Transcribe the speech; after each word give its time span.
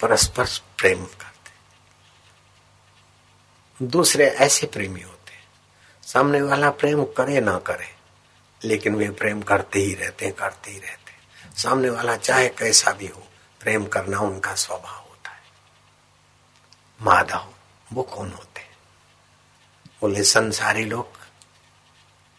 परस्पर 0.00 0.46
प्रेम 0.78 1.04
करते 1.04 1.52
दूसरे 3.86 4.26
ऐसे 4.26 4.66
प्रेमी 4.66 5.00
होते 5.00 5.20
सामने 6.02 6.42
वाला 6.42 6.70
प्रेम 6.70 7.04
करे 7.04 7.40
ना 7.40 7.58
करे, 7.58 7.94
लेकिन 8.64 8.94
वे 8.94 9.10
प्रेम 9.10 9.42
करते 9.42 9.78
ही 9.78 9.94
रहते 9.94 10.26
हैं, 10.26 10.34
करते 10.34 10.70
ही 10.70 10.78
रहते 10.78 11.12
हैं। 11.12 11.54
सामने 11.54 11.90
वाला 11.90 12.16
चाहे 12.16 12.48
कैसा 12.48 12.92
भी 12.92 13.06
हो, 13.06 13.28
प्रेम 13.60 13.86
करना 13.86 14.18
उनका 14.18 14.54
स्वभाव 14.54 15.00
होता 15.08 15.30
है। 15.30 15.42
माधव, 17.00 17.52
वो 17.92 18.02
कौन 18.02 18.30
होते 18.30 18.60
बोले, 20.02 20.24
संसारी 20.24 20.84
लोग, 20.84 21.16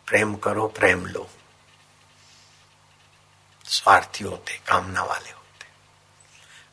प्रेम 0.08 0.36
करो, 0.36 0.68
प्रेम 0.68 1.06
लो। 1.06 1.30
स्वार्थी 3.66 4.24
होते, 4.24 4.54
कामना 4.68 5.04
वाले 5.04 5.30
होते 5.30 5.41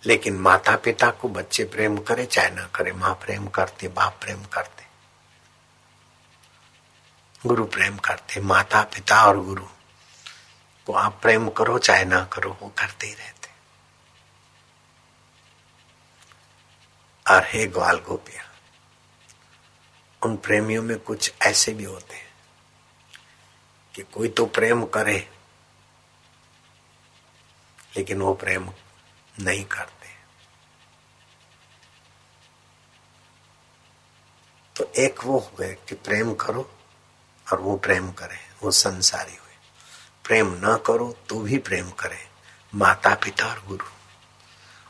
लेकिन 0.02 0.36
माता 0.38 0.74
पिता 0.76 1.10
को 1.10 1.28
बच्चे 1.28 1.64
प्रेम 1.64 1.96
करे, 1.98 2.26
चाहे 2.26 2.50
ना 2.50 2.66
करे, 2.74 2.92
माँ 2.92 3.14
प्रेम 3.24 3.46
करते, 3.48 3.88
बाप 3.88 4.18
प्रेम 4.22 4.44
करते, 4.44 4.86
गुरु 7.46 7.64
प्रेम 7.66 7.96
करते 7.98 8.40
माता 8.40 8.82
पिता 8.94 9.22
और 9.26 9.42
गुरु 9.44 9.66
को 10.86 10.92
आप 10.94 11.18
प्रेम 11.22 11.48
करो, 11.48 11.78
चाहे 11.78 12.04
ना 12.04 12.24
करो, 12.24 12.56
वो 12.62 12.68
करते 12.78 13.06
ही 13.06 13.12
रहते। 13.12 13.36
और 17.26 17.46
हे 17.46 17.66
ग्वाल 17.66 17.98
गोपिया, 17.98 18.44
उन 20.22 20.36
प्रेमियों 20.38 20.82
में 20.82 20.98
कुछ 20.98 21.32
ऐसे 21.42 21.72
भी 21.74 21.84
होते 21.84 22.14
हैं 22.14 22.26
कि 23.94 24.02
कोई 24.14 24.28
तो 24.28 24.46
प्रेम 24.48 24.84
करे, 24.86 25.18
लेकिन 27.96 28.20
वो 28.20 28.34
प्रेम 28.34 28.68
नहीं 29.40 29.64
करते। 29.64 30.08
तो 34.76 34.92
एक 34.96 35.24
वो 35.24 35.38
हुए 35.38 35.74
कि 35.88 35.94
प्रेम 35.94 36.34
करो 36.34 36.70
और 37.46 37.60
वो 37.60 37.76
प्रेम 37.76 38.10
करे, 38.12 38.38
वो 38.62 38.70
संसारी 38.70 39.36
हुए। 39.36 39.56
प्रेम 40.24 40.52
न 40.64 40.76
करो 40.86 41.12
तो 41.28 41.40
भी 41.40 41.58
प्रेम 41.58 41.90
करे 41.90 42.28
माता 42.74 43.14
पिता 43.14 43.46
और 43.46 43.64
गुरु। 43.66 43.86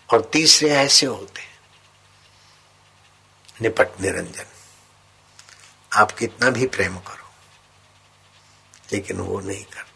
और 0.08 0.30
तीसरे 0.32 0.70
ऐसे 0.70 1.06
होते 1.06 1.42
निपट 3.62 4.00
निरंजन। 4.00 4.46
आप 5.92 6.10
कितना 6.12 6.50
भी 6.50 6.66
प्रेम 6.66 6.98
करो, 6.98 7.30
लेकिन 8.92 9.20
वो 9.20 9.40
नहीं 9.40 9.64
करते। 9.64 9.87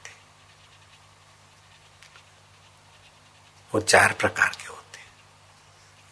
वो 3.74 3.80
चार 3.80 4.12
प्रकार 4.12 4.48
के 4.48 4.66
होते 4.66 4.98
हैं। 4.98 5.10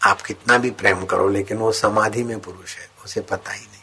आप 0.02 0.22
कितना 0.22 0.58
भी 0.58 0.70
प्रेम 0.70 1.04
करो, 1.06 1.28
लेकिन 1.28 1.58
वो 1.58 1.72
समाधि 1.72 2.22
में 2.22 2.40
पुरुष 2.40 2.76
है, 2.76 2.90
उसे 3.04 3.20
पता 3.20 3.52
ही 3.52 3.66
नहीं। 3.66 3.82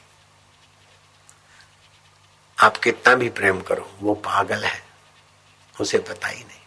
आप 2.59 2.77
कितना 2.77 3.15
भी 3.15 3.29
प्रेम 3.29 3.61
करो, 3.61 3.91
वो 3.99 4.13
पागल 4.15 4.65
है, 4.65 4.85
उसे 5.81 5.97
पता 5.99 6.27
ही 6.27 6.43
नहीं। 6.43 6.59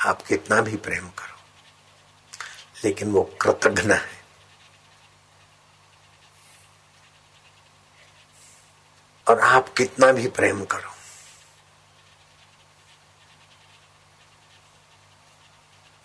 आप 0.00 0.22
कितना 0.22 0.60
भी 0.60 0.76
प्रेम 0.76 1.08
करो, 1.08 1.40
लेकिन 2.84 3.12
वो 3.12 3.22
कृतघ्न 3.42 3.90
है। 3.92 4.22
और 9.28 9.40
आप 9.40 9.68
कितना 9.68 10.12
भी 10.12 10.28
प्रेम 10.28 10.64
करो 10.64 11.01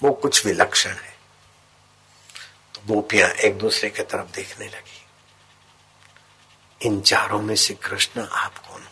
वो 0.03 0.11
कुछ 0.11 0.45
विलक्षण 0.45 0.93
है। 0.93 1.17
तो 2.75 2.95
गोपियाँ 2.95 3.29
एक 3.29 3.57
दूसरे 3.57 3.89
की 3.89 4.03
तरफ़ 4.03 4.27
देखने 4.27 4.67
लगी। 4.67 5.05
इन 6.81 7.02
चारों 7.02 7.41
में 7.41 7.55
से 7.55 7.73
कृष्ण 7.73 8.27
आप 8.27 8.57
कौन 8.57 8.87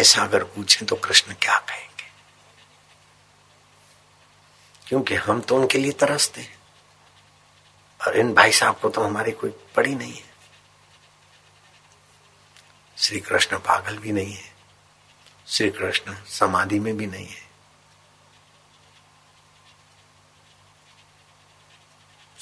ऐसा 0.00 0.22
अगर 0.22 0.44
पूछे 0.44 0.84
तो 0.84 0.96
कृष्ण 0.96 1.34
क्या 1.34 1.58
कहेंगे? 1.58 2.04
क्योंकि 4.88 5.14
हम 5.14 5.40
तो 5.40 5.56
उनके 5.56 5.78
लिए 5.78 5.92
तरसते 5.92 6.40
हैं। 6.40 6.58
और 8.06 8.16
इन 8.16 8.34
भाई 8.34 8.52
साहब 8.52 8.78
को 8.78 8.88
तो 8.88 9.04
हमारी 9.04 9.32
कोई 9.32 9.50
पड़ी 9.50 9.94
नहीं 9.94 10.14
है। 10.14 10.34
श्री 12.98 13.20
कृष्ण 13.20 13.58
पागल 13.58 13.98
भी 13.98 14.12
नहीं 14.12 14.34
है। 14.34 14.54
श्री 15.48 15.70
कृष्ण 15.70 16.24
समाधि 16.24 16.78
में 16.78 16.96
भी 16.96 17.06
नहीं 17.06 17.28
है। 17.28 17.45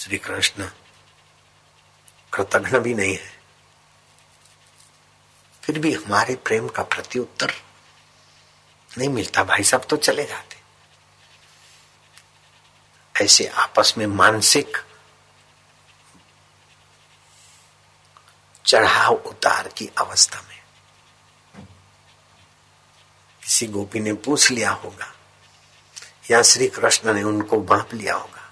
श्री 0.05 0.19
कृष्ण 0.19 0.67
कृतघ्न 2.33 2.79
भी 2.79 2.95
नहीं 2.95 3.13
है। 3.15 3.33
फिर 5.63 5.79
भी 5.79 5.93
हमारे 5.95 6.35
प्रेम 6.37 6.67
का 6.69 6.83
प्रत्युत्तर 6.83 7.53
नहीं 8.99 9.09
मिलता, 9.09 9.45
भाई 9.45 9.63
साहब 9.63 9.87
तो 9.91 9.97
चले 9.97 10.25
जाते। 10.25 10.57
ऐसे 13.15 13.47
आपस 13.47 13.95
में 13.99 14.07
मानसिक 14.07 14.77
चढ़ाव 18.67 19.15
उतार 19.15 19.69
की 19.69 19.91
अवस्था 19.99 20.43
में 20.43 20.61
किसी 23.43 23.67
गोपी 23.67 24.01
ने 24.01 24.13
पूछ 24.13 24.51
लिया 24.51 24.71
होगा 24.71 25.13
या 26.31 26.43
श्री 26.43 26.69
कृष्ण 26.69 27.15
ने 27.15 27.23
उनको 27.23 27.61
बांप 27.61 27.95
लिया 27.95 28.15
होगा। 28.15 28.44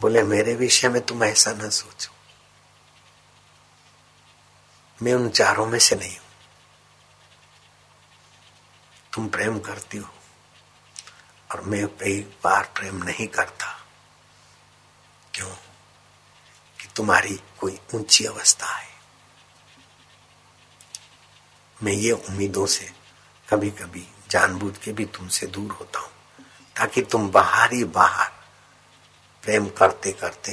बोले, 0.00 0.22
मेरे 0.22 0.54
विषय 0.54 0.88
में 0.88 1.06
तुम 1.06 1.24
ऐसा 1.24 1.52
ना 1.52 1.68
सोचो। 1.68 2.12
मैं 5.02 5.14
उन 5.14 5.30
चारों 5.30 5.66
में 5.66 5.78
से 5.78 5.96
नहीं 5.96 6.16
हूँ। 6.16 6.26
तुम 9.12 9.28
प्रेम 9.28 9.58
करती 9.58 9.98
हो 9.98 10.14
और 11.52 11.60
मैं 11.60 11.86
कई 11.86 12.20
बार 12.44 12.72
प्रेम 12.76 12.96
नहीं 12.96 13.26
करता। 13.26 13.86
क्यों? 15.34 15.50
कि 16.80 16.88
तुम्हारी 16.96 17.40
कोई 17.60 17.80
ऊँची 17.94 18.24
अवस्था 18.24 18.66
है। 18.66 18.88
मैं 21.82 21.92
ये 21.92 22.12
उम्मीदों 22.12 22.66
से 22.66 22.92
कभी 23.48 23.70
कभी 23.70 24.08
जानबूझ 24.30 24.78
के 24.78 24.92
भी 24.92 25.04
तुमसे 25.04 25.46
दूर 25.46 25.72
होता 25.72 25.98
हूँ, 26.00 26.10
ताकि 26.76 27.02
तुम 27.02 27.30
बाहर 27.30 27.72
ही 27.72 27.84
बाहर 27.84 28.35
प्रेम 29.46 29.66
करते 29.70 30.12
करते 30.12 30.52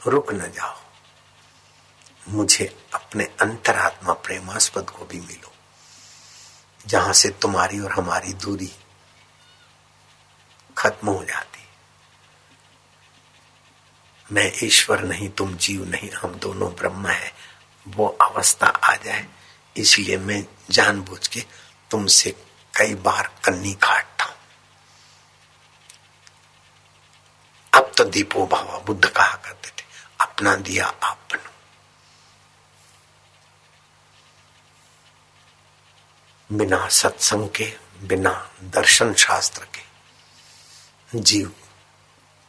रुक 0.00 0.32
न 0.32 0.50
जाओ। 0.52 0.76
मुझे 2.28 2.64
अपने 2.94 3.24
अंतरात्मा 3.40 4.12
प्रेमास्पद 4.20 4.90
को 4.90 5.04
भी 5.04 5.20
मिलो, 5.20 5.52
जहाँ 6.86 7.12
से 7.12 7.28
तुम्हारी 7.42 7.80
और 7.80 7.92
हमारी 7.92 8.32
दूरी 8.34 8.70
खत्म 10.76 11.08
हो 11.08 11.24
जाती। 11.24 11.60
मैं 14.26 14.50
ईश्वर 14.64 15.02
नहीं, 15.02 15.28
तुम 15.30 15.56
जीव 15.56 15.84
नहीं, 15.86 16.10
हम 16.12 16.34
दोनों 16.34 16.70
ब्रह्म 16.74 17.06
है। 17.08 17.32
वो 17.86 18.06
अवस्था 18.22 18.66
आ 18.66 18.94
जाए, 18.96 19.26
इसलिए 19.76 20.16
मैं 20.18 20.44
जानबूझ 20.70 21.26
के 21.26 21.40
तुमसे 21.90 22.30
कई 22.74 22.94
बार 23.00 23.30
कन्नी 23.44 23.72
काटता 23.74 24.24
हूँ 24.24 24.34
अब 27.72 27.92
तो 27.98 28.01
दीपो 28.12 28.46
भावा, 28.46 28.78
बुद्ध 28.78 29.08
कहा 29.08 29.36
करते 29.36 29.68
थे, 29.68 29.86
अपना 30.20 30.56
दिया 30.56 30.86
आप 30.86 31.18
बनो 36.52 36.88
सत्संग 36.88 37.48
के, 37.48 37.78
बिना 38.02 38.50
दर्शन 38.62 39.14
शास्त्र 39.14 39.64
के, 39.64 39.82
जीव 41.18 41.48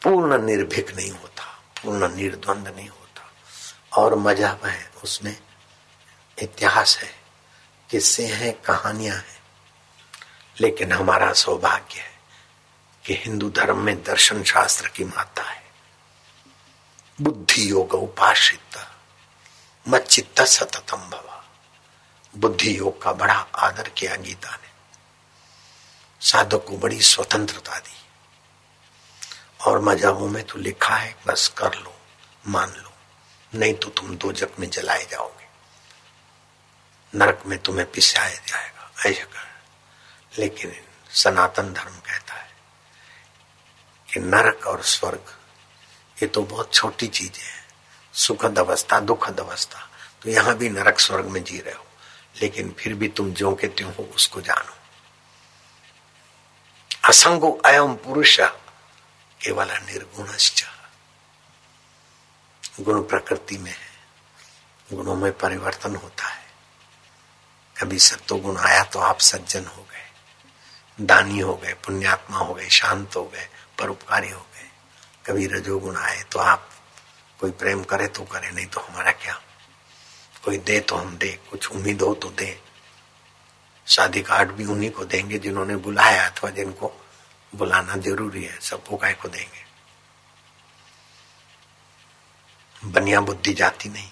पूर्ण 0.04 0.42
निर्भीक 0.42 0.96
नहीं 0.96 1.12
होता, 1.12 1.44
पूर्ण 1.84 2.16
निर्द्वंद 2.16 2.68
नहीं 2.68 2.90
होता। 2.90 3.32
और 4.02 4.16
मज़ा 4.16 4.58
है, 4.66 4.92
उसमें 5.04 5.42
इतिहास 6.42 6.98
है, 6.98 7.16
किस्से 7.90 8.28
हैं, 8.28 8.54
कहानियाँ 8.54 9.16
हैं। 9.16 9.44
लेकिन 10.62 10.92
हमारा 10.92 11.34
सौभाग्य 11.34 12.00
है। 12.00 12.13
कि 13.06 13.14
हिंदू 13.14 13.50
धर्म 13.50 13.78
में 13.78 14.04
दर्शन 14.04 14.44
शास्त्र 14.44 14.88
की 14.88 15.04
माता 15.04 15.44
है। 15.44 15.64
बुद्धि 17.22 17.72
योग 17.72 17.94
उपाश्रित, 17.94 18.88
मच्चित्त 19.88 20.42
सततम 20.42 20.98
भवा। 20.98 21.46
बुद्धि 22.36 22.78
योग 22.78 23.02
का 23.02 23.14
बड़ा 23.14 23.34
आदर 23.34 23.90
किया 23.90 24.16
गीता 24.16 24.56
ने। 24.56 24.70
साधक 26.22 26.66
को 26.68 26.78
बड़ी 26.78 27.02
स्वतंत्रता 27.02 27.80
दी। 27.80 27.98
और 29.62 29.82
मजाबों 29.82 30.30
में 30.30 30.44
तो 30.44 30.60
लिखा 30.60 30.96
है, 30.96 31.16
बस 31.28 31.48
कर 31.48 31.74
लो, 31.74 32.00
मान 32.48 32.70
लो। 32.70 32.94
नहीं 33.56 33.74
तो 33.74 33.90
तुम 33.90 34.18
दो 34.18 34.32
जग 34.32 34.52
में 34.60 34.70
जलाए 34.70 35.06
जाओगे। 35.06 35.48
नरक 37.18 37.44
में 37.46 37.60
तुम्हें 37.60 37.92
पिसाया 37.92 38.42
जाएगा 38.48 38.92
ऐसा 39.06 39.24
कर। 39.24 39.62
लेकिन 40.40 40.84
सनातन 41.12 41.74
धर्म 41.74 41.98
कहता 41.98 42.34
है 42.34 42.53
कि 44.14 44.20
नरक 44.20 44.66
और 44.68 44.84
स्वर्ग, 44.84 45.34
ये 46.22 46.28
तो 46.28 46.42
बहुत 46.44 46.74
छोटी 46.74 47.08
चीज़ 47.08 47.40
है। 47.40 47.64
सुखद 48.14 48.60
अवस्था, 48.60 49.00
दुखद 49.00 49.40
अवस्था। 49.40 49.80
तो 50.22 50.30
यहाँ 50.30 50.56
भी 50.56 50.70
नरक 50.70 51.00
स्वर्ग 51.00 51.26
में 51.26 51.44
जी 51.44 51.60
रहे 51.60 51.74
हो, 51.74 51.86
लेकिन 52.42 52.76
फिर 52.80 52.94
भी 52.94 53.08
तुम 53.08 53.32
जो 53.34 53.56
के 53.56 53.68
त्यों 53.68 53.94
हो, 53.94 54.04
उसको 54.16 54.42
जानो। 54.42 54.76
असंगो 57.10 57.52
अयम 57.66 57.94
पुरुष 57.96 58.40
केवल 59.42 59.72
निर्गुणश्च। 59.72 60.64
गुण 62.82 63.02
प्रकृति 63.02 63.58
में 63.58 63.72
है, 63.72 63.92
गुणों 64.94 65.16
में 65.16 65.32
परिवर्तन 65.34 65.96
होता 65.96 66.28
है। 66.28 66.46
कभी 67.76 68.00
सत्तो 68.00 68.36
गुण 68.36 68.58
आया 68.58 68.84
तो 68.84 69.00
आप 69.00 69.20
सज्जन 69.20 69.66
हो 69.66 69.82
गए, 69.82 70.06
दानी 71.02 71.40
हो 71.40 71.56
गए, 71.56 71.74
पुण्यात्मा 71.74 72.38
हो 72.38 72.54
गए, 72.54 72.70
शांत 72.70 73.16
हो 73.16 73.24
गए। 73.24 73.48
परोपकारी 73.80 74.30
हो 74.30 74.40
गए। 74.40 74.70
कभी 75.26 75.48
रजोगुण 75.48 75.98
आए 75.98 76.24
तो 76.24 76.40
आप 76.40 76.70
कोई 77.40 77.52
प्रेम 77.52 77.84
करे 77.84 78.08
तो 78.08 78.24
करे, 78.24 78.52
नहीं 78.52 78.66
तो 78.66 78.80
हमारा 78.80 79.12
क्या? 79.12 79.42
कोई 80.46 80.58
दे 80.58 80.80
तो 80.80 80.96
हम 80.96 81.18
दे, 81.18 81.40
कुछ 81.52 81.72
उम्मीद 81.72 82.02
हो 82.02 82.14
तो 82.14 82.30
दे। 82.30 82.62
शादी 83.88 84.22
कार्ड 84.22 84.52
भी 84.52 84.66
उन्हीं 84.66 84.92
को 84.92 85.06
देंगे 85.06 85.38
जिन्होंने 85.38 85.76
बुलाया 85.76 86.30
अथवा 86.30 86.50
जिनको 86.50 87.02
बुलाना 87.56 87.96
ज़रूरी 87.96 88.44
है 88.44 88.60
सबको 88.60 88.98
काय 88.98 89.14
को 89.14 89.28
देंगे। 89.28 89.64
बनिया 92.86 93.22
बुद्धि 93.22 93.54
जाती 93.54 93.90
नहीं। 93.90 94.12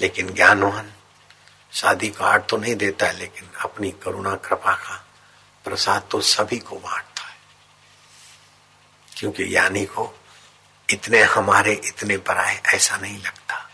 लेकिन 0.00 0.34
ज्ञानवान, 0.34 0.92
शादी 1.72 2.08
कार्ड 2.08 2.42
तो 2.46 2.56
नहीं 2.56 2.74
देता 2.74 3.06
है, 3.06 3.18
लेकिन 3.18 3.50
अपनी 3.60 3.90
करुणा, 3.90 4.34
कृपा 4.36 4.72
का 4.74 5.06
प्रसाद 5.64 6.08
तो 6.10 6.20
सभी 6.20 6.58
को 6.58 6.76
बांटता 6.76 7.10
है 7.10 7.15
क्योंकि 9.16 9.44
ज्ञानी 9.44 9.84
को 9.84 10.20
इतने 10.90 11.22
हमारे 11.22 11.72
इतने 11.84 12.16
पराए 12.18 12.62
ऐसा 12.66 12.96
नहीं 12.96 13.18
लगता। 13.22 13.70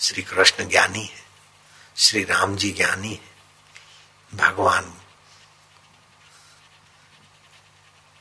श्री 0.00 0.22
कृष्ण 0.22 0.68
ज्ञानी 0.68 1.04
है, 1.04 1.22
श्री 1.96 2.24
राम 2.24 2.56
जी 2.56 2.70
ज्ञानी 2.72 3.12
है, 3.12 3.36
भगवान 4.34 4.94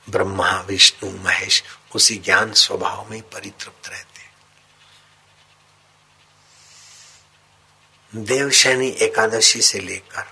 ब्रह्मा, 0.09 0.51
विष्णु, 0.61 1.11
महेश 1.11 1.63
उसी 1.95 2.15
ज्ञान 2.15 2.53
स्वभाव 2.53 3.09
में 3.09 3.21
परितृप्त 3.21 3.89
रहते 3.89 4.17
देवशैनी 8.13 8.87
एकादशी 8.87 9.61
से 9.61 9.79
लेकर 9.79 10.25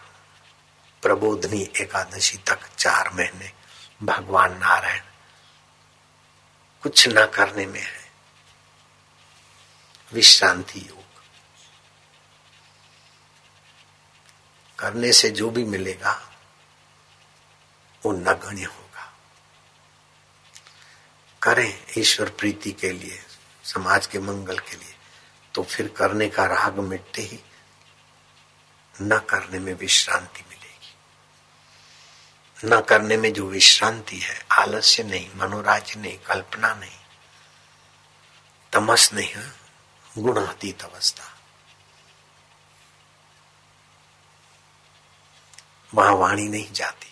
प्रबोधनी 1.02 1.62
एकादशी 1.82 2.38
तक 2.38 2.60
चार 2.78 3.10
महीने 3.14 3.52
भगवान 4.04 4.58
नारायण 4.58 5.02
कुछ 6.86 7.08
ना 7.08 7.26
करने 7.26 7.66
में 7.66 7.82
है। 7.82 8.12
विश्रांति 10.14 10.80
योग। 10.80 11.04
करने 14.80 15.14
से 15.14 15.30
जो 15.30 15.50
भी 15.50 15.64
मिलेगा, 15.64 16.34
वो 18.06 18.12
नगण्य 18.12 18.64
होगा। 18.64 19.14
करें 21.42 21.86
ईश्वर 21.98 22.30
प्रीति 22.30 22.72
के 22.72 22.92
लिए, 22.92 23.20
समाज 23.64 24.08
के 24.08 24.20
मंगल 24.20 24.60
के 24.60 24.76
लिए 24.76 24.96
तो 25.54 25.64
फिर 25.64 25.88
करने 25.88 26.28
का 26.28 26.46
राग 26.46 26.80
मिटते 26.80 27.22
ही 27.22 27.40
न 29.02 29.20
करने 29.20 29.60
में 29.60 29.74
विश्रांति 29.74 30.42
मिलेगी 30.42 30.65
न 32.66 32.82
करने 32.82 33.18
में 33.18 33.34
जो 33.34 33.48
विश्रांति 33.48 34.18
है, 34.18 34.46
आलस्य 34.52 35.04
नहीं, 35.04 35.30
मनोराज्य 35.36 36.00
नहीं, 36.00 36.18
कल्पना 36.18 36.74
नहीं, 36.74 37.00
तमस 38.74 39.14
नहीं, 39.14 39.30
है? 39.30 39.52
गुणातीत 40.18 40.82
अवस्था। 40.82 41.24
वहाँ 45.94 46.14
वाणी 46.14 46.48
नहीं 46.48 46.72
जाती। 46.72 47.08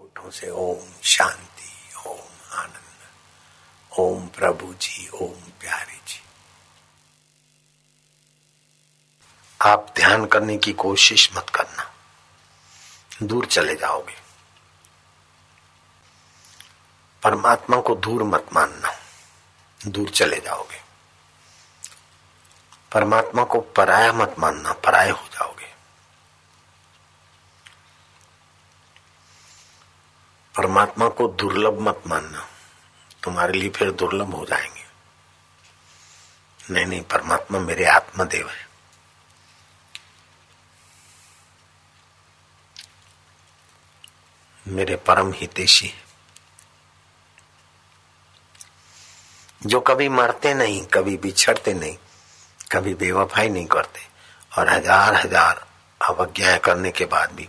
ओठों 0.00 0.30
से 0.30 0.50
ओम 0.50 1.02
शांति, 1.02 1.94
ओम 2.08 2.58
आनंद, 2.58 3.10
ओम 3.98 4.26
प्रभु 4.26 4.74
जी, 4.74 5.08
ओम 5.08 5.50
प्यारे 5.60 5.94
जी। 5.94 6.20
आप 9.62 9.92
ध्यान 9.96 10.26
करने 10.26 10.58
की 10.58 10.72
कोशिश 10.72 11.30
मत 11.36 11.46
करना। 11.54 11.81
दूर 13.22 13.46
चले 13.46 13.74
जाओगे। 13.74 14.14
परमात्मा 17.22 17.80
को 17.80 17.94
दूर 17.94 18.22
मत 18.22 18.46
मानना। 18.52 18.88
दूर 19.86 20.10
चले 20.10 20.36
जाओगे। 20.36 20.82
परमात्मा 22.92 23.44
को 23.44 23.60
पराया 23.60 24.12
मत 24.12 24.34
मानना, 24.38 24.72
पराये 24.72 25.10
हो 25.10 25.28
जाओगे। 25.32 25.74
परमात्मा 30.56 31.08
को 31.08 31.28
दुर्लभ 31.28 31.80
मत 31.80 32.02
मानना, 32.06 32.48
तुम्हारे 33.22 33.52
लिए 33.52 33.68
फिर 33.68 33.90
दुर्लभ 33.90 34.34
हो 34.34 34.44
जाएँगे। 34.44 34.84
नहीं 36.70 36.86
नहीं, 36.86 37.02
परमात्मा 37.02 37.58
मेरे 37.58 37.84
आत्मदेव 37.84 38.50
है। 38.50 38.71
मेरे 44.66 44.96
परम 44.96 45.32
हितेशी। 45.32 45.86
है 45.86 46.00
जो 49.62 49.80
कभी 49.80 50.08
मरते 50.08 50.54
नहीं, 50.54 50.82
कभी 50.86 51.16
बिछड़ते 51.16 51.74
नहीं, 51.74 51.96
कभी 52.72 52.94
बेवफाई 52.94 53.48
नहीं 53.48 53.66
करते, 53.66 54.00
और 54.58 54.68
हज़ार 54.68 55.14
हज़ार 55.14 55.66
अवज्ञा 56.00 56.56
करने 56.58 56.90
के 56.90 57.04
बाद 57.06 57.32
भी 57.32 57.48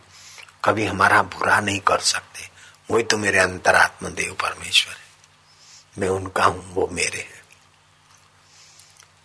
कभी 0.65 0.85
हमारा 0.85 1.21
बुरा 1.23 1.59
नहीं 1.59 1.79
कर 1.79 1.99
सकते, 1.99 2.49
वही 2.91 3.03
तो 3.03 3.17
मेरे 3.17 3.39
अंतरात्म 3.39 4.09
देव 4.09 4.33
परमेश्वर 4.33 4.93
है। 4.93 5.99
मैं 5.99 6.09
उनका 6.09 6.45
हूँ, 6.45 6.73
वो 6.73 6.87
मेरे 6.87 7.19
हैं। 7.19 7.41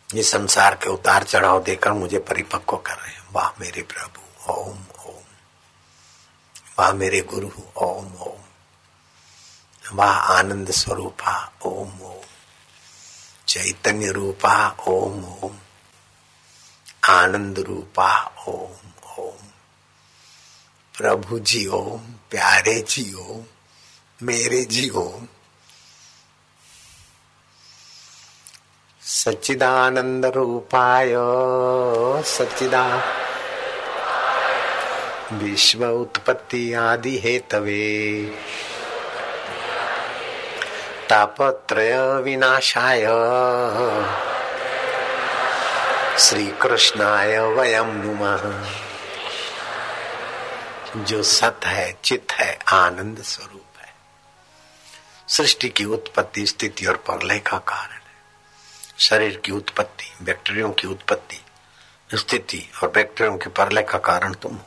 ये 0.08 0.22
संसार 0.22 0.74
के 0.74 0.90
उतार 0.90 1.24
चढ़ाव 1.24 1.62
देकर 1.62 1.92
मुझे 1.92 2.18
परिपक्व 2.18 2.76
कर 2.76 2.94
रहे 2.94 3.12
हैं। 3.12 3.26
वाह 3.32 3.50
मेरे 3.60 3.82
प्रभु, 3.84 4.52
ओम। 4.52 4.78
वाह 6.78 6.92
मेरे 6.92 7.20
गुरु 7.20 7.50
ओम 7.76 8.06
ओम। 8.06 8.40
वाह 9.92 10.16
आनंद 10.16 10.70
स्वरूपा, 10.70 11.52
ओम 11.64 12.02
ओम। 12.02 12.24
चैतन्य 13.48 14.12
रूपा, 14.12 14.76
ओम 14.88 15.24
ओम। 15.24 15.58
आनंद 17.08 17.58
रूपा, 17.58 18.34
ओम 18.48 18.90
ओम। 19.18 19.46
प्रभु 20.98 21.38
जी 21.38 21.66
ओम, 21.66 21.98
प्यारे 22.30 22.80
जी 22.80 23.14
ओम, 23.14 23.44
मेरे 24.22 24.64
जी 24.64 24.88
ओम। 24.88 25.28
सच्चिदानंद 29.02 30.24
रूपाय, 30.26 31.14
सच्चिदा 32.24 33.02
विश्व 35.32 35.84
उत्पत्ति 35.84 36.72
आदि 36.72 37.18
हेतवे। 37.18 38.24
तापत्रय 41.08 41.98
विनाशाय। 41.98 43.02
श्री 46.18 46.46
कृष्णाय 46.46 47.38
वयम 47.38 47.86
नुमः। 47.86 48.72
जो 51.04 51.22
सत 51.22 51.60
है 51.64 51.98
चित 52.04 52.26
है, 52.32 52.58
आनंद 52.72 53.22
स्वरूप 53.22 53.80
है। 53.80 53.94
सृष्टि 55.28 55.68
की 55.68 55.84
उत्पत्ति, 55.84 56.46
स्थिति 56.46 56.86
और 56.86 56.96
प्रलय 56.96 57.38
का 57.38 57.58
कारण 57.58 57.92
है। 57.92 58.00
शरीर 58.98 59.42
की 59.44 59.52
उत्पत्ति, 59.52 60.24
बैक्टीरियो 60.24 60.68
की 60.68 60.86
उत्पत्ति, 60.86 61.44
स्थिति 62.14 62.70
और 62.82 62.90
बैक्टीरियो 62.90 63.36
के 63.36 63.50
प्रलय 63.50 63.82
का 63.82 63.98
कारण 63.98 64.34
तुम 64.34 64.54
हो। 64.54 64.64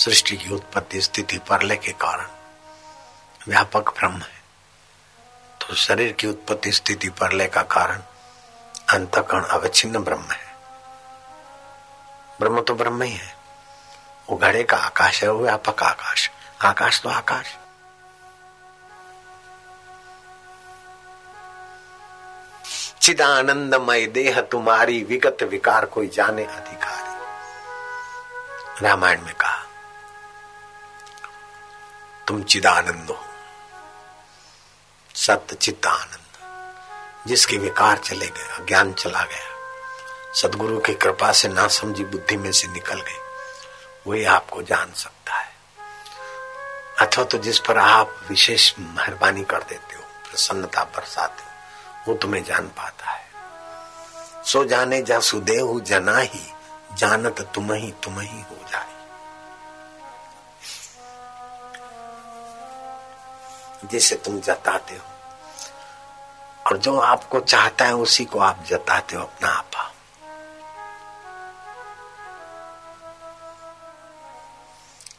सृष्टि 0.00 0.36
की 0.36 0.54
उत्पत्ति 0.54 1.00
स्थिति 1.00 1.38
परलय 1.38 1.76
के 1.76 1.92
कारण 1.92 2.26
व्यापक 3.48 3.88
ब्रह्म 3.88 4.16
है। 4.16 4.42
तो 5.60 5.74
शरीर 5.74 6.12
की 6.12 6.26
उत्पत्ति 6.26 6.72
स्थिति 6.72 7.08
परलय 7.08 7.46
का 7.46 7.62
कारण 7.62 8.02
अंतकण 8.90 9.42
अवच्छिन्न 9.42 9.98
ब्रह्म 9.98 10.22
है। 10.22 10.56
ब्रह्म 12.40 12.60
तो 12.60 12.74
ब्रह्म 12.74 13.02
ही 13.02 13.12
है। 13.12 13.36
वो 14.30 14.36
घड़े 14.36 14.62
का 14.62 14.76
आकाश 14.76 15.22
है, 15.22 15.30
वो 15.30 15.42
व्यापक 15.42 15.82
आकाश। 15.82 16.30
आकाश 16.62 17.00
तो 17.00 17.08
आकाश। 17.08 17.56
चिदानंदमय 23.00 24.06
देह 24.06 24.40
तुम्हारी 24.40 25.04
विगत 25.04 25.42
विकार 25.42 25.86
कोई 25.86 26.08
जाने 26.08 26.44
अधिकारी। 26.44 27.10
रामायण 28.86 29.22
में 29.22 29.34
कहा 29.34 29.69
तुम 32.30 32.42
चिदानंद। 32.42 33.10
हो 33.10 33.24
सत्य 35.14 35.56
चित्त 35.56 35.86
आनंद 35.86 37.28
जिसके 37.28 37.56
विकार 37.56 37.98
चले 37.98 38.26
गए, 38.26 38.42
अज्ञान 38.42 38.92
चला 38.92 39.22
गया। 39.22 40.34
सदगुरु 40.34 40.78
की 40.78 40.94
कृपा 40.94 41.32
से 41.32 41.48
ना 41.48 41.68
समझी 41.68 42.04
बुद्धि 42.04 42.36
में 42.36 42.52
से 42.52 42.68
निकल 42.68 43.00
गई। 43.00 43.18
वही 44.06 44.24
आपको 44.24 44.62
जान 44.62 44.92
सकता 44.92 45.34
है। 45.34 45.48
अथवा 47.00 47.24
तो 47.24 47.38
जिस 47.38 47.58
पर 47.58 47.78
आप 47.78 48.20
विशेष 48.28 48.74
मेहरबानी 48.78 49.44
कर 49.44 49.62
देते 49.62 49.96
हो, 49.96 50.02
प्रसन्नता 50.02 50.84
बरसाते 50.84 51.42
हो, 51.42 51.50
वो 52.08 52.18
तुम्हें 52.18 52.44
जान 52.44 52.62
पाता 52.62 53.10
है। 53.10 53.26
सो 54.44 54.64
जाने 54.64 55.02
जा 55.02 55.20
सुदेव 55.20 55.80
जना 55.80 56.18
ही, 56.18 56.52
जानत 56.94 57.52
तुम 57.54 57.72
ही 57.72 57.94
तुम 58.02 58.20
ही 58.20 58.40
हो 58.40 58.56
जाए। 58.70 58.99
जिसे 63.84 64.16
तुम 64.16 64.40
जताते 64.40 64.94
हो। 64.94 65.04
और 66.66 66.76
जो 66.76 67.00
आपको 67.00 67.40
चाहता 67.40 67.84
है, 67.84 67.94
उसी 67.94 68.24
को 68.24 68.38
आप 68.38 68.64
जताते 68.66 69.16
हो 69.16 69.22
अपना 69.22 69.48
आपा। 69.48 69.92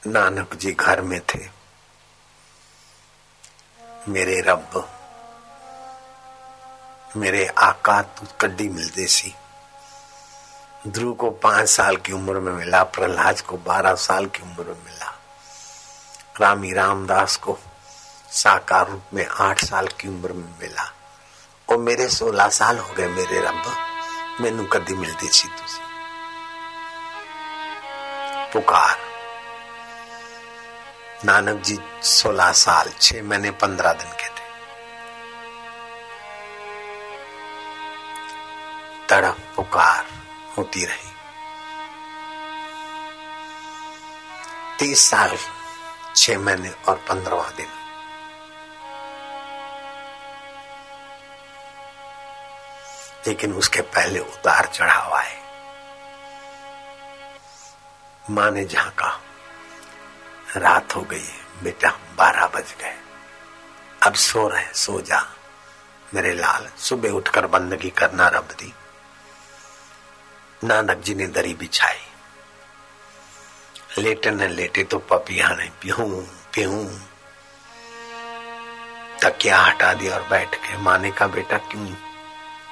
नानक 0.07 0.53
जी 0.53 0.71
घर 0.71 1.01
में 1.01 1.19
थे। 1.19 1.49
मेरे 4.07 4.41
रब, 4.41 4.91
मेरे 7.17 7.47
आका 7.47 8.01
तू 8.01 8.27
कड्डी 8.41 8.69
मिलते 8.69 9.07
सी। 9.07 9.35
ध्रुव 10.87 11.13
को 11.13 11.31
पाँच 11.31 11.69
साल 11.69 11.95
की 11.95 12.11
उम्र 12.11 12.39
में 12.39 12.53
मिला, 12.53 12.83
प्रहलाद 12.83 13.41
को 13.41 13.57
बारह 13.57 13.95
साल 13.95 14.25
की 14.25 14.41
उम्र 14.41 14.63
में 14.63 14.85
मिला। 14.85 15.19
रामी 16.41 16.73
रामदास 16.73 17.35
को 17.35 17.59
साकार 18.31 18.89
रूप 18.89 19.03
में 19.13 19.27
आठ 19.27 19.65
साल 19.65 19.87
की 19.87 20.07
उम्र 20.07 20.33
में 20.33 20.59
मिला। 20.61 20.93
और 21.69 21.77
मेरे 21.77 22.09
सोलह 22.09 22.49
साल 22.49 22.77
हो 22.77 22.93
गए 22.93 23.07
मेरे 23.07 23.41
रब। 23.41 23.63
मैनू 24.41 24.65
कदी 24.65 24.93
मिलती 24.93 25.27
सी 25.27 25.47
तुसी। 25.47 25.79
पुकार। 28.53 28.99
नानक 31.25 31.61
जी, 31.61 31.79
सोलह 32.03 32.51
साल, 32.51 32.93
छह 33.01 33.23
महीने, 33.23 33.51
पंद्रह 33.51 33.93
दिन 33.93 34.11
के 34.11 34.27
थे। 34.27 34.51
तड़प 39.09 39.53
पुकार 39.55 40.05
होती 40.57 40.85
रही। 40.85 41.11
तीस 44.79 45.09
साल, 45.09 45.37
छह 46.15 46.39
महीने 46.39 46.69
और 46.69 46.95
पंद्रवा 46.95 47.49
दिन। 47.49 47.80
लेकिन 53.27 53.53
उसके 53.53 53.81
पहले 53.81 54.19
उतार 54.19 54.65
चढ़ाव 54.65 55.13
आए। 55.13 55.39
माँ 58.29 58.49
ने 58.51 58.65
झांका 58.65 59.19
रात 60.57 60.95
हो 60.95 61.01
गई 61.01 61.27
बेटा, 61.63 61.89
बारह 62.17 62.47
बज 62.47 62.73
गए। 62.81 62.95
अब 64.01 64.13
सो 64.15 64.47
रहे 64.47 64.73
सो 64.75 65.01
जा। 65.01 65.21
मेरे 66.13 66.33
लाल, 66.33 66.67
सुबह 66.79 67.09
उठकर 67.09 67.47
बंदगी 67.47 67.89
करना 67.89 68.27
रब 68.27 68.47
दी। 68.51 68.73
नानक 70.63 70.97
जी 70.97 71.15
ने 71.15 71.27
दरी 71.27 71.53
बिछाई। 71.53 71.99
लेटे 73.97 74.31
न 74.31 74.49
लेटे 74.49 74.83
तो 74.83 74.97
पपिया 74.99 75.49
ने 75.55 75.69
पीहू 75.81 76.05
पीहू 76.55 76.83
तकिया 79.23 79.57
हटा 79.59 79.93
दिया 79.93 80.15
और 80.15 80.27
बैठ 80.29 80.55
के 80.57 80.77
माने 80.77 81.11
का 81.11 81.27
बेटा, 81.27 81.57
क्यों 81.57 81.85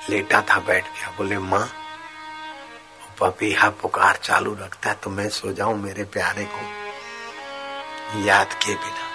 लेटा 0.10 0.42
था 0.42 0.60
बैठ 0.60 0.84
गया 0.86 1.10
बोले, 1.18 1.38
माँ 1.38 1.70
पपीहा 3.20 3.70
पुकार 3.70 4.16
चालू 4.16 4.54
रखता 4.54 4.90
है 4.90 4.96
तो 4.96 5.10
मैं 5.10 5.28
सो 5.30 5.52
जाऊँ 5.54 5.78
मेरे 5.78 6.04
प्यारे 6.04 6.46
को 6.46 6.62
याद 8.26 8.54
के 8.54 8.76
बिना। 8.76 9.08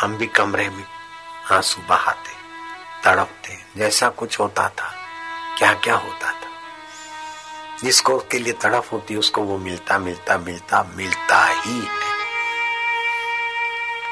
हम 0.00 0.16
भी 0.16 0.26
कमरे 0.26 0.68
में 0.68 0.84
आँसू 1.52 1.82
बहाते, 1.88 2.32
तड़पते, 3.04 3.58
जैसा 3.76 4.08
कुछ 4.10 4.38
होता 4.40 4.68
था 4.68 4.92
क्या 5.58 5.72
क्या 5.74 5.94
होता 5.94 6.30
था। 6.30 6.34
जिसको 7.82 8.18
के 8.30 8.38
लिए 8.38 8.52
तड़प 8.52 8.88
होती, 8.92 9.16
उसको 9.16 9.42
वो 9.42 9.58
मिलता 9.58 9.98
मिलता 9.98 10.38
मिलता 10.38 10.82
मिलता 10.96 11.44
ही 11.46 11.78
है 11.80 12.14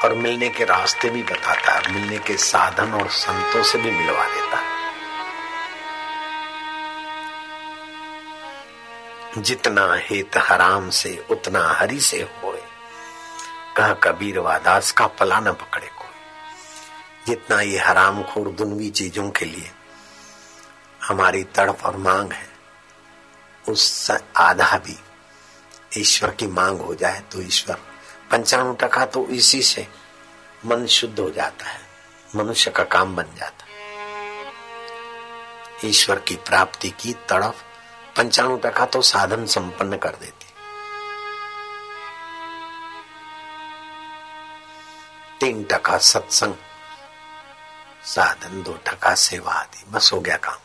और 0.03 0.13
मिलने 0.13 0.49
के 0.49 0.65
रास्ते 0.65 1.09
भी 1.09 1.23
बताता 1.23 1.71
है, 1.71 1.93
मिलने 1.93 2.17
के 2.17 2.37
साधन 2.37 2.93
और 2.93 3.07
संतों 3.09 3.63
से 3.63 3.77
भी 3.77 3.91
मिलवा 3.91 4.25
देता 4.25 4.57
है। 4.57 4.74
जितना 9.37 9.93
हित 9.99 10.37
हराम 10.39 10.89
से, 10.89 11.25
उतना 11.31 11.67
हरि 11.69 11.99
से 11.99 12.21
होए। 12.43 12.61
कह 13.77 13.93
कबीर 14.03 14.39
वादास 14.39 14.91
का 14.91 15.07
पला 15.09 15.39
न 15.39 15.51
पकड़े 15.53 15.87
कोई। 15.87 17.25
जितना 17.27 17.61
ये 17.61 17.77
हराम 17.79 18.23
खोर 18.23 18.47
दुनवी 18.49 18.89
चीज़ों 18.89 19.29
के 19.29 19.45
लिए 19.45 19.71
हमारी 21.01 21.43
तड़प 21.55 21.83
और 21.85 21.97
मांग 21.97 22.31
है, 22.31 22.47
उस 23.65 24.11
आधा 24.37 24.77
भी 24.77 24.97
ईश्वर 25.97 26.31
की 26.31 26.47
मांग 26.47 26.79
हो 26.79 26.95
जाए 26.95 27.19
तो 27.31 27.41
ईश्वर। 27.41 27.77
पंचाणु 28.31 28.73
टका 28.73 29.05
तो 29.05 29.27
इसी 29.27 29.61
से 29.63 29.87
मन 30.65 30.85
शुद्ध 30.87 31.19
हो 31.19 31.29
जाता 31.29 31.65
है, 31.65 31.79
मनुष्य 32.35 32.71
का 32.71 32.83
काम 32.85 33.15
बन 33.15 33.25
जाता 33.37 33.65
है। 33.65 33.73
ईश्वर 35.85 36.19
की 36.19 36.35
प्राप्ति 36.35 36.89
की 36.89 37.13
तड़प 37.29 37.55
पंचाणु 38.17 38.57
टका 38.57 38.85
तो 38.85 39.01
साधन 39.01 39.45
संपन्न 39.45 39.97
कर 39.97 40.15
देती। 40.15 40.45
तीन 45.39 45.63
टका 45.63 45.97
सत्संग, 45.97 46.53
साधन, 48.05 48.63
दो 48.63 48.73
टका 48.73 49.15
सेवा 49.15 49.53
आदि, 49.53 49.83
बस 49.91 50.09
हो 50.13 50.19
गया 50.19 50.37
काम। 50.37 50.64